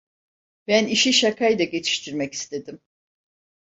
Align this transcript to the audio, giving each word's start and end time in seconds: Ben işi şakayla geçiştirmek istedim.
Ben 0.67 0.87
işi 0.87 1.13
şakayla 1.13 1.65
geçiştirmek 1.65 2.33
istedim. 2.33 2.81